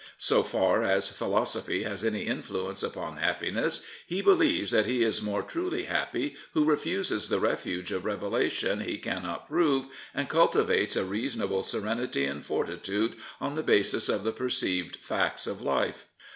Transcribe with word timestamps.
So 0.17 0.41
far 0.41 0.81
as 0.81 1.09
philosophy 1.15 1.83
has 1.83 2.03
any 2.03 2.21
influence 2.23 2.81
upon 2.81 3.17
happiness, 3.17 3.83
he 4.07 4.23
believes 4.23 4.71
that 4.71 4.87
he 4.87 5.03
is 5.03 5.21
more 5.21 5.43
truly 5.43 5.83
happy 5.83 6.35
who 6.55 6.65
refuses 6.65 7.29
the 7.29 7.39
refuge 7.39 7.91
of 7.91 8.03
revelation 8.03 8.79
he 8.79 8.97
cannot 8.97 9.47
prove 9.47 9.85
and 10.15 10.27
cultivates 10.27 10.95
a 10.95 11.03
reasoned 11.05 11.63
serenity 11.65 12.25
and 12.25 12.43
fortitude 12.43 13.13
on 13.39 13.53
the 13.53 13.61
basis 13.61 14.09
of 14.09 14.23
the 14.23 14.31
perceived 14.31 14.95
facts 15.03 15.45
of 15.45 15.61
life. 15.61 16.07